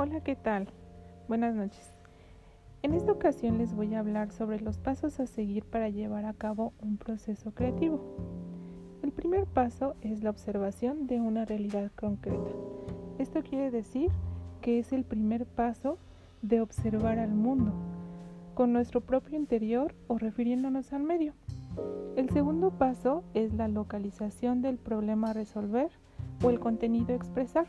Hola, 0.00 0.20
¿qué 0.20 0.36
tal? 0.36 0.68
Buenas 1.26 1.56
noches. 1.56 1.92
En 2.82 2.94
esta 2.94 3.10
ocasión 3.10 3.58
les 3.58 3.74
voy 3.74 3.96
a 3.96 3.98
hablar 3.98 4.30
sobre 4.30 4.60
los 4.60 4.78
pasos 4.78 5.18
a 5.18 5.26
seguir 5.26 5.64
para 5.64 5.88
llevar 5.88 6.24
a 6.24 6.34
cabo 6.34 6.72
un 6.80 6.98
proceso 6.98 7.50
creativo. 7.50 8.00
El 9.02 9.10
primer 9.10 9.46
paso 9.46 9.96
es 10.00 10.22
la 10.22 10.30
observación 10.30 11.08
de 11.08 11.20
una 11.20 11.46
realidad 11.46 11.90
concreta. 11.98 12.48
Esto 13.18 13.42
quiere 13.42 13.72
decir 13.72 14.12
que 14.60 14.78
es 14.78 14.92
el 14.92 15.02
primer 15.02 15.46
paso 15.46 15.98
de 16.42 16.60
observar 16.60 17.18
al 17.18 17.34
mundo, 17.34 17.72
con 18.54 18.72
nuestro 18.72 19.00
propio 19.00 19.36
interior 19.36 19.96
o 20.06 20.16
refiriéndonos 20.16 20.92
al 20.92 21.02
medio. 21.02 21.32
El 22.14 22.30
segundo 22.30 22.70
paso 22.70 23.24
es 23.34 23.52
la 23.52 23.66
localización 23.66 24.62
del 24.62 24.78
problema 24.78 25.30
a 25.30 25.32
resolver 25.32 25.90
o 26.44 26.50
el 26.50 26.60
contenido 26.60 27.14
a 27.14 27.16
expresar. 27.16 27.66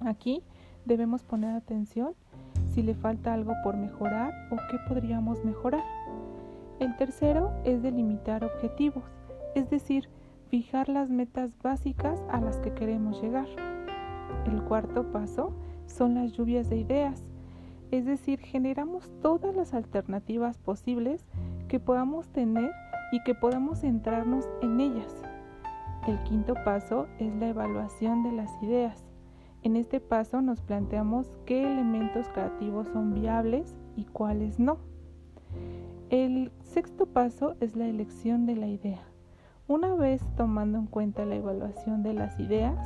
Aquí 0.00 0.42
debemos 0.84 1.22
poner 1.22 1.54
atención 1.54 2.14
si 2.66 2.82
le 2.82 2.94
falta 2.94 3.34
algo 3.34 3.54
por 3.62 3.76
mejorar 3.76 4.32
o 4.50 4.56
qué 4.70 4.78
podríamos 4.88 5.44
mejorar. 5.44 5.84
El 6.78 6.96
tercero 6.96 7.52
es 7.64 7.82
delimitar 7.82 8.44
objetivos, 8.44 9.04
es 9.54 9.68
decir, 9.68 10.08
fijar 10.48 10.88
las 10.88 11.10
metas 11.10 11.50
básicas 11.62 12.22
a 12.30 12.40
las 12.40 12.58
que 12.58 12.72
queremos 12.72 13.20
llegar. 13.22 13.46
El 14.46 14.62
cuarto 14.62 15.12
paso 15.12 15.52
son 15.86 16.14
las 16.14 16.32
lluvias 16.32 16.70
de 16.70 16.78
ideas, 16.78 17.22
es 17.90 18.06
decir, 18.06 18.38
generamos 18.40 19.10
todas 19.20 19.54
las 19.54 19.74
alternativas 19.74 20.58
posibles 20.58 21.26
que 21.68 21.80
podamos 21.80 22.28
tener 22.28 22.70
y 23.12 23.22
que 23.24 23.34
podamos 23.34 23.80
centrarnos 23.80 24.48
en 24.62 24.80
ellas. 24.80 25.22
El 26.06 26.22
quinto 26.22 26.54
paso 26.64 27.08
es 27.18 27.34
la 27.34 27.48
evaluación 27.48 28.22
de 28.22 28.32
las 28.32 28.50
ideas. 28.62 29.09
En 29.62 29.76
este 29.76 30.00
paso 30.00 30.40
nos 30.40 30.62
planteamos 30.62 31.26
qué 31.44 31.62
elementos 31.62 32.26
creativos 32.28 32.88
son 32.88 33.12
viables 33.12 33.76
y 33.94 34.04
cuáles 34.04 34.58
no. 34.58 34.78
El 36.08 36.50
sexto 36.62 37.06
paso 37.06 37.54
es 37.60 37.76
la 37.76 37.86
elección 37.86 38.46
de 38.46 38.56
la 38.56 38.68
idea. 38.68 39.02
Una 39.68 39.94
vez 39.94 40.22
tomando 40.36 40.78
en 40.78 40.86
cuenta 40.86 41.26
la 41.26 41.36
evaluación 41.36 42.02
de 42.02 42.14
las 42.14 42.40
ideas, 42.40 42.78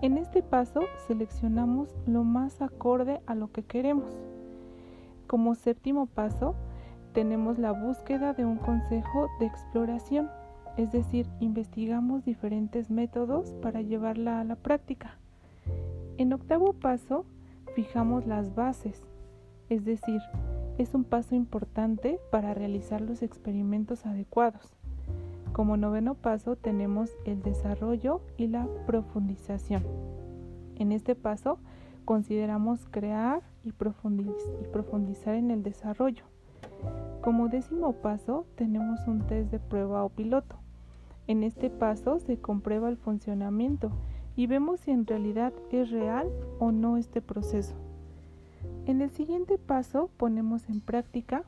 en 0.00 0.16
este 0.16 0.42
paso 0.42 0.80
seleccionamos 1.06 1.94
lo 2.06 2.24
más 2.24 2.62
acorde 2.62 3.20
a 3.26 3.34
lo 3.34 3.52
que 3.52 3.62
queremos. 3.62 4.12
Como 5.26 5.54
séptimo 5.54 6.06
paso, 6.06 6.54
tenemos 7.12 7.58
la 7.58 7.72
búsqueda 7.72 8.32
de 8.32 8.44
un 8.44 8.56
consejo 8.56 9.28
de 9.40 9.46
exploración, 9.46 10.30
es 10.76 10.90
decir, 10.90 11.28
investigamos 11.38 12.24
diferentes 12.24 12.90
métodos 12.90 13.52
para 13.62 13.82
llevarla 13.82 14.40
a 14.40 14.44
la 14.44 14.56
práctica. 14.56 15.18
En 16.16 16.32
octavo 16.32 16.74
paso, 16.74 17.24
fijamos 17.74 18.24
las 18.24 18.54
bases, 18.54 19.04
es 19.68 19.84
decir, 19.84 20.20
es 20.78 20.94
un 20.94 21.02
paso 21.02 21.34
importante 21.34 22.20
para 22.30 22.54
realizar 22.54 23.00
los 23.00 23.20
experimentos 23.20 24.06
adecuados. 24.06 24.76
Como 25.52 25.76
noveno 25.76 26.14
paso 26.14 26.54
tenemos 26.54 27.10
el 27.24 27.42
desarrollo 27.42 28.20
y 28.36 28.46
la 28.46 28.68
profundización. 28.86 29.82
En 30.76 30.92
este 30.92 31.16
paso 31.16 31.58
consideramos 32.04 32.86
crear 32.92 33.42
y, 33.64 33.72
profundizar 33.72 35.34
en 35.34 35.50
el 35.50 35.64
desarrollo. 35.64 36.24
Como 37.22 37.48
décimo 37.48 37.92
paso 37.92 38.46
tenemos 38.54 39.00
un 39.08 39.26
test 39.26 39.50
de 39.50 39.58
prueba 39.58 40.04
o 40.04 40.10
piloto. 40.10 40.56
En 41.26 41.42
este 41.42 41.70
paso 41.70 42.20
se 42.20 42.38
comprueba 42.38 42.88
el 42.88 42.98
funcionamiento 42.98 43.90
y 44.36 44.46
vemos 44.46 44.80
si 44.80 44.90
en 44.90 45.06
realidad 45.06 45.52
es 45.70 45.90
real 45.90 46.30
o 46.58 46.72
no 46.72 46.96
este 46.96 47.20
proceso. 47.20 47.74
En 48.86 49.00
el 49.00 49.10
siguiente 49.10 49.58
paso 49.58 50.10
ponemos 50.16 50.68
en 50.68 50.80
práctica 50.80 51.44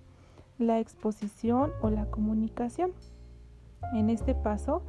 la 0.59 0.81
exposición 0.81 1.73
o 1.83 1.91
la 1.91 2.07
comunicación. 2.07 2.93
En 3.95 4.11
este 4.11 4.35
paso 4.35 4.83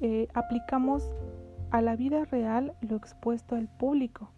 eh, 0.00 0.28
aplicamos 0.34 1.10
a 1.70 1.82
la 1.82 1.96
vida 1.96 2.24
real 2.24 2.74
lo 2.80 2.96
expuesto 2.96 3.54
al 3.54 3.68
público. 3.68 4.30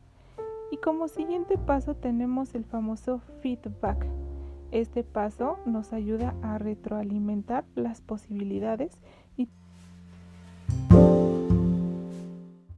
Y 0.70 0.78
como 0.78 1.08
siguiente 1.08 1.58
paso 1.58 1.94
tenemos 1.94 2.54
el 2.54 2.64
famoso 2.64 3.20
feedback, 3.40 4.06
este 4.72 5.04
paso 5.04 5.58
nos 5.66 5.92
ayuda 5.92 6.34
a 6.42 6.56
retroalimentar 6.56 7.66
las 7.74 8.00
posibilidades 8.00 8.98
y 9.36 9.48